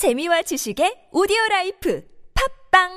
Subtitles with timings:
[0.00, 2.88] 재미와 지식의 오디오 life 팟빵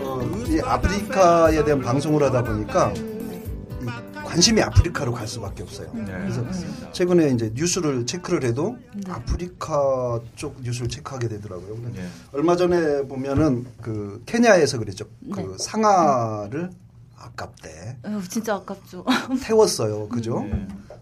[0.00, 3.86] 어, 이 아프리카에 대한 방송을 하다 보니까 이
[4.24, 5.88] 관심이 아프리카로 갈 수밖에 없어요.
[5.94, 6.44] 그래서
[6.90, 8.76] 최근에 이제 뉴스를 체크를 해도
[9.08, 11.76] 아프리카 쪽 뉴스를 체크하게 되더라고요.
[11.76, 15.04] 근데 얼마 전에 보면은 그 케냐에서 그랬죠.
[15.32, 16.70] 그 상아를
[17.16, 19.04] 아깝대 아유, 진짜 아깝죠.
[19.42, 20.08] 태웠어요.
[20.08, 20.44] 그죠?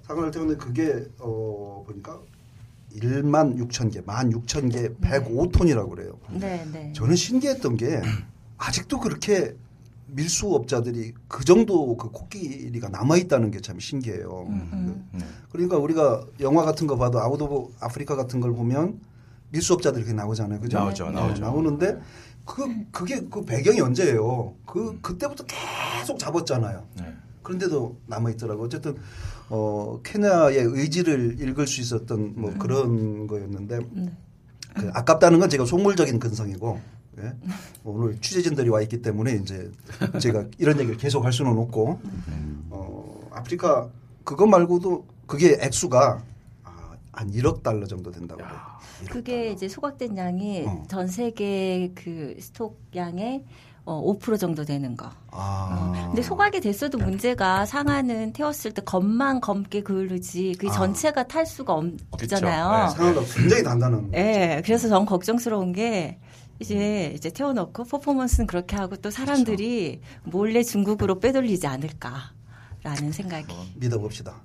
[0.07, 2.21] 상아를 태웠는데 그게 어 보니까
[2.97, 6.19] 1만 6천 개, 1만 6천 개, 105톤이라고 그래요.
[6.31, 6.93] 네, 네.
[6.95, 8.03] 저는 신기했던 게
[8.59, 9.55] 아직도 그렇게
[10.09, 14.47] 밀수업자들이 그 정도 그 코끼리가 남아 있다는 게 참 신기해요.
[15.51, 19.01] 그러니까 우리가 영화 같은 거 봐도 Out of Africa 같은 걸 보면
[19.51, 20.61] 밀수업자들이 이렇게 나오잖아요.
[20.61, 20.79] 그죠?
[20.79, 21.41] 나오죠, 네, 나오죠.
[21.43, 21.99] 나오는데
[22.45, 24.55] 그 그게 그 배경이 언제예요?
[24.67, 26.87] 그 그때부터 계속 잡았잖아요.
[26.99, 27.15] 네.
[27.43, 28.65] 그런데도 남아 있더라고.
[28.65, 28.97] 어쨌든
[29.49, 33.79] 어 케냐의 의지를 읽을 수 있었던 뭐 그런 거였는데
[34.75, 36.81] 그 아깝다는 건 제가 속물적인 근성이고
[37.19, 37.33] 예?
[37.83, 39.71] 뭐 오늘 취재진들이 와 있기 때문에 이제
[40.21, 42.01] 제가 이런 얘기를 계속 할 수는 없고
[42.71, 43.89] 어 아프리카
[44.25, 46.23] 그것 말고도 그게 액수가 아,
[47.13, 48.59] 한 1억 달러 정도 된다고 그래요.
[49.05, 49.51] 1억 그게 달러.
[49.53, 50.83] 이제 소각된 양이 어.
[50.89, 53.45] 전 세계 그 스톡 양의
[53.85, 55.11] 어, 5% 정도 되는 거.
[55.33, 55.93] 아.
[56.07, 60.71] 근데 소각이 됐어도 문제가 상하는 태웠을 때 겉만 검게 그르지 그 아.
[60.71, 61.87] 전체가 탈 수가 없
[62.29, 62.87] 잖아요.
[62.89, 62.97] 그쵸.
[62.97, 64.11] 상황가 굉장히 단단한.
[64.15, 66.19] 예, 그래서 전 걱정스러운 게
[66.61, 73.53] 이제 이제 태워놓고 퍼포먼스는 그렇게 하고 또 사람들이 몰래 중국으로 빼돌리지 않을까라는 생각이.
[73.75, 74.41] 믿어봅시다.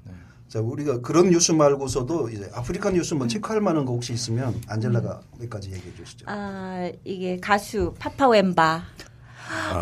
[0.48, 5.20] 자, 우리가 그런 뉴스 말고서도 이제 아프리카 뉴스 뭐 체크할 만한 거 혹시 있으면 안젤라가
[5.40, 6.26] 몇 가지 얘기해 주시죠.
[6.30, 8.84] 아 이게 가수 파파 웸바.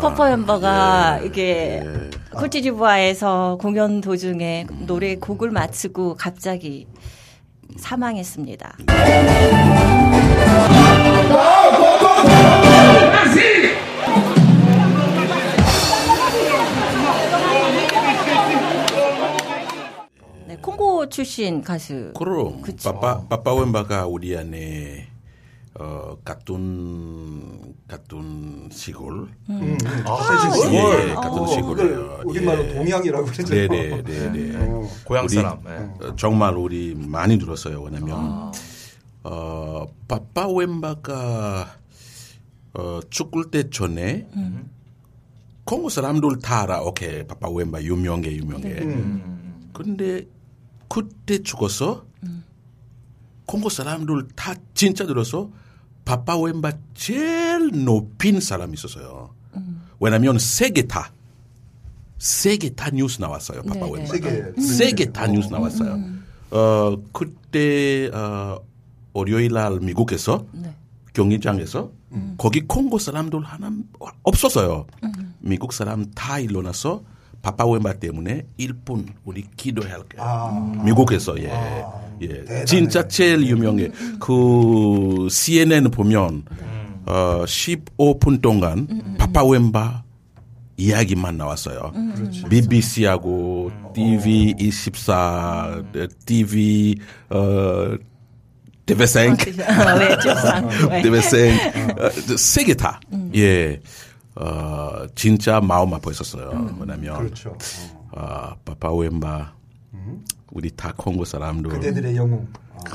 [0.00, 1.82] 파파 웸바가 이게
[2.34, 6.86] 코트디부아에서 공연 도중에 노래 곡을 마치고 갑자기
[7.76, 8.76] 사망했습니다.
[8.86, 9.22] 네,
[21.20, 22.12] 출신 가수.
[22.14, 22.92] 그럼 그쵸.
[22.92, 25.08] 빠빠 빠빠 웬바가 우리 안에
[25.78, 32.20] 어 같은 같은 시골 음, 아, 예, 예, 어, 같은 그걸 시골이에요.
[32.26, 32.74] 우리말로 예.
[32.74, 33.54] 동양이라고 그러죠.
[33.54, 34.56] 네 네 네네.
[34.58, 34.86] 어.
[35.06, 35.62] 고향 우리, 사람.
[35.64, 36.06] 네.
[36.06, 37.80] 어, 정말 우리 많이 들었어요.
[37.80, 38.52] 왜냐면
[39.24, 41.76] 어 빠빠 웬바가
[42.74, 44.28] 어 죽을 때 전에
[45.64, 46.82] 콩고 사람들 다 알아.
[46.82, 48.68] 오케이 빠빠웬바 유명해 유명해.
[48.82, 49.70] 음.
[49.72, 50.26] 근데
[50.96, 52.06] 그때 죽어서
[53.44, 55.50] 콩고 사람들 다 진짜 들어서
[56.06, 59.34] 바빠 웬바 제일 높인 사람이 있었어요.
[60.00, 61.12] 왜냐면 세계 다
[62.16, 63.62] 세계 다 뉴스 나왔어요.
[63.64, 64.10] 바빠 웬바.
[64.10, 66.02] 세계 세계 다 뉴스 나왔어요.
[66.52, 68.58] 어 그때 어
[69.12, 70.74] 월요일 날 미국에서 네.
[71.12, 71.90] 경기장에서
[72.38, 73.70] 거기 콩고 사람들 하나
[74.22, 74.86] 없었어요.
[75.40, 77.02] 미국 사람 다 일어나서
[77.42, 80.22] 바빠웬바 때문에 1분 우리 기도할게요.
[80.22, 80.82] 아.
[80.84, 81.50] 미국에서 예.
[82.22, 82.28] 예.
[82.28, 82.64] 대단해.
[82.64, 83.90] 진짜 제일 유명해.
[84.20, 86.44] 그 CNN 보면
[87.06, 90.02] 어 15분 동안 바빠웬바
[90.76, 91.92] 이야기만 나왔어요.
[92.50, 95.82] BBC하고 TV 24,
[96.26, 96.96] TV
[97.30, 97.96] 어
[98.86, 99.36] TV5,
[99.98, 100.68] 네, 주상.
[100.88, 101.02] 네.
[101.02, 103.00] TV5 세개 다.
[103.34, 103.80] 예.
[104.36, 106.50] 어 진짜 마음 아파했었어요.
[106.52, 107.56] 뭐냐면 그렇죠.
[108.12, 109.54] 아, 파파웬바
[110.52, 112.46] 우리 다 콩고 사람들 그대들의 영웅.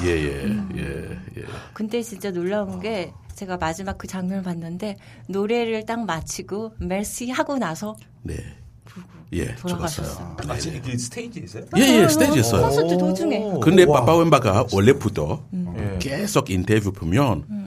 [0.03, 0.47] 예예
[0.77, 1.43] 예, 예.
[1.73, 4.97] 근데 진짜 놀라운 게 제가 마지막 그 장면을 봤는데
[5.27, 8.35] 노래를 딱 마치고 멜시 하고 나서 네.
[9.33, 10.35] 예, 돌아가셨어요.
[10.47, 11.63] 아, 지- 그 스테이지 있어요?
[11.77, 12.61] 예, 예, 스테이지에서요.
[12.63, 13.53] 콘서트 도중에.
[13.61, 15.43] 근데 파파웬바가 원래부터
[15.77, 15.97] 예.
[15.99, 17.60] 계속 인터뷰 보면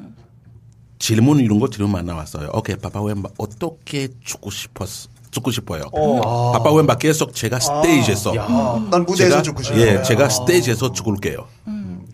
[1.05, 2.49] 질문 이런 거 들으면 안 나왔어요.
[2.55, 4.89] 오케이, 파파웬바 어떻게 죽고 싶었,
[5.31, 5.83] 죽고 싶어요.
[5.93, 9.79] 파파웬바 계속 제가 스테이지에서 아, 난 무대에서 제가, 죽고 싶어.
[9.81, 11.47] 예, 제가 스테이지에서 죽을게요.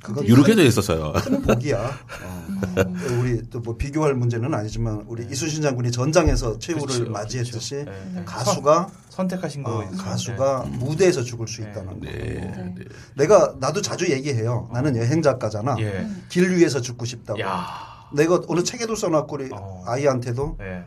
[0.03, 1.13] 그건 이렇게 돼 있었어요.
[1.13, 1.79] 큰 복이야.
[2.25, 2.41] 어.
[3.21, 8.23] 우리 또 뭐 비교할 문제는 아니지만 우리 이순신 장군이 전장에서 최후를 그렇죠, 맞이했듯이 네.
[8.25, 10.03] 가수가 선택하신 어, 거죠.
[10.03, 12.07] 가수가 무대에서 죽을 수 있다는 거.
[12.07, 12.75] 네.
[13.15, 14.69] 내가 나도 자주 얘기해요.
[14.73, 15.77] 나는 여행 작가잖아.
[15.79, 16.09] 예.
[16.29, 17.39] 길 위에서 죽고 싶다고.
[17.41, 18.00] 야.
[18.13, 19.83] 내가 어느 책에도 써놨고 우리 어.
[19.87, 20.85] 아이한테도 예.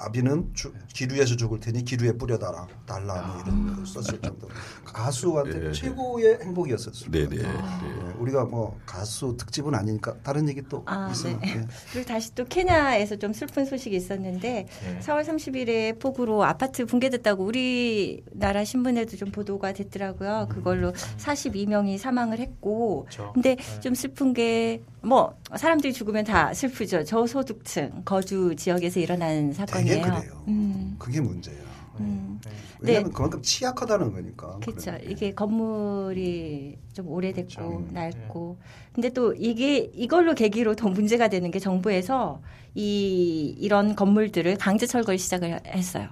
[0.00, 4.52] 아비는 주- 기류에서 죽을 테니 기류에 뿌려달라 달라 뭐 이런 걸 썼을 정도로
[4.84, 5.72] 가수한테 네.
[5.72, 7.10] 최고의 행복이었었어요.
[7.10, 7.36] 네네.
[7.36, 7.42] 네.
[7.42, 11.38] 예, 우리가 뭐 가수 특집은 아니니까 다른 얘기 또 아, 있어요.
[11.40, 11.48] 네.
[11.56, 11.64] 예.
[11.92, 14.66] 그리고 다시 또 케냐에서 좀 슬픈 소식이 있었는데
[15.00, 20.48] 4월 30일에 폭우로 아파트 붕괴됐다고 우리나라 신문에도 좀 보도가 됐더라고요.
[20.50, 23.32] 그걸로 42명이 사망을 했고 그렇죠.
[23.34, 27.04] 근데 좀 슬픈 게 뭐 사람들이 죽으면 다 슬프죠.
[27.04, 30.02] 저소득층 거주 지역에서 일어난 사건이 에요.
[30.02, 30.44] 그래요.
[30.48, 30.96] 음.
[30.98, 31.56] 그게 문제야.
[32.00, 32.40] 음.
[32.80, 34.58] 왜냐하면 그만큼 취약하다는 거니까.
[34.60, 34.96] 그렇죠.
[35.04, 37.86] 이게 건물이 좀 오래됐고 그렇죠.
[37.92, 38.56] 낡고.
[38.92, 42.40] 근데 또 이게 이걸로 계기로 더 문제가 되는 게 정부에서
[42.74, 46.08] 이 이런 건물들을 강제 철거를 시작을 했어요.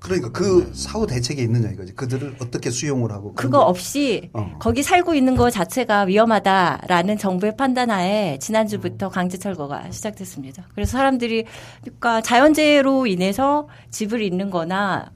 [0.00, 1.92] 그러니까 그 사후 대책이 있느냐 이거지.
[1.94, 4.56] 그들을 어떻게 수용을 하고 그거 게- 없이 어.
[4.58, 10.64] 거기 살고 있는 거 자체가 위험하다라는 정부의 판단하에 지난주부터 강제 철거가 시작됐습니다.
[10.74, 11.44] 그래서 사람들이
[11.82, 15.10] 그러니까 자연재해로 인해서 집을 잃는 거나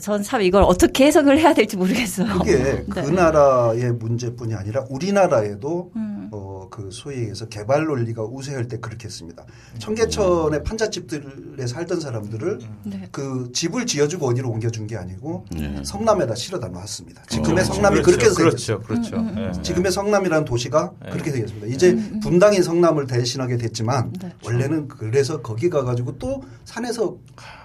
[0.00, 2.38] 전 참 이걸 어떻게 해석을 해야 될지 모르겠어요.
[2.38, 3.10] 그게 그 네.
[3.10, 6.11] 나라의 문제뿐이 아니라 우리나라에도 음.
[6.32, 9.44] 어, 그 소위 얘기해서 개발 논리가 우세할 때 그렇게 했습니다.
[9.78, 13.08] 청계천의 판잣집들에 살던 사람들을 네.
[13.12, 15.82] 그 집을 지어주고 어디로 옮겨준 게 아니고 네.
[15.84, 17.22] 성남에다 실어다 놨습니다.
[17.28, 18.34] 지금의 어, 성남이 그렇죠.
[18.34, 18.34] 그렇게.
[18.34, 18.80] 그렇죠.
[18.80, 19.16] 그렇죠.
[19.16, 19.62] 음, 예.
[19.62, 21.10] 지금의 성남이라는 도시가 네.
[21.10, 21.66] 그렇게 되겠습니다.
[21.66, 24.32] 이제 분당인 성남을 대신하게 됐지만 네.
[24.42, 27.18] 원래는 그래서 거기 가가지고 또 산에서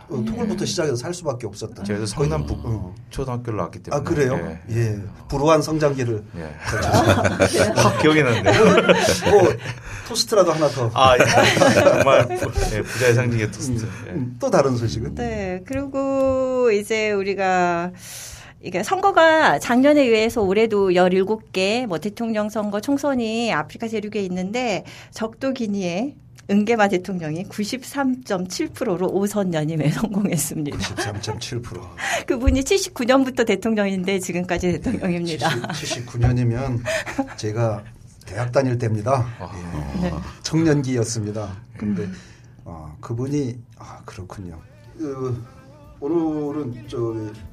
[0.10, 1.84] 어, 토굴부터 시작해서 살 수밖에 없었다.
[1.84, 2.96] 제가 성남 북 어.
[3.10, 4.58] 초등학교를 나왔기 때문에 아 그래요?
[4.70, 5.00] 예.
[5.28, 6.42] 불우한 성장기를 예.
[6.42, 7.74] 예.
[7.76, 8.52] 확 기억이 나는데.
[9.30, 9.54] 뭐
[10.08, 10.90] 토스트라도 하나 더.
[10.94, 11.74] 아, 예.
[11.74, 13.86] 정말 부, 예, 부자의 상징의 토스트.
[14.08, 14.12] 예.
[14.12, 15.16] 음, 또 다른 소식은?
[15.16, 15.62] 네.
[15.66, 17.92] 그리고 이제 우리가
[18.62, 26.16] 이게 선거가 작년에 의해서 올해도 17개 뭐 대통령 선거 총선이 아프리카 대륙에 있는데 적도 기니에
[26.50, 30.78] 은게마 대통령이 93.7%로 5선 연임에 성공했습니다.
[30.78, 31.82] 13.7%.
[32.26, 35.50] 그분이 79년부터 대통령인데 지금까지 대통령입니다.
[35.50, 36.82] 79년이면
[37.36, 37.84] 제가
[38.26, 39.26] 대학 다닐 때입니다.
[39.98, 40.02] 예.
[40.02, 40.14] 네.
[40.44, 41.56] 청년기였습니다.
[41.78, 42.08] 근데
[42.66, 44.60] 어, 그분이 아 그렇군요.
[44.98, 45.42] 그,
[46.00, 46.98] 오늘은 저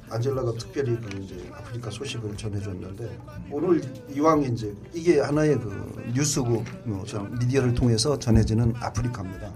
[0.09, 3.17] 안젤라가 특별히 그 이제 아프리카 소식을 전해줬는데
[3.49, 3.81] 오늘
[4.13, 7.03] 이왕 이제 이게 하나의 그 뉴스고 뭐
[7.39, 9.51] 미디어를 통해서 전해지는 아프리카입니다.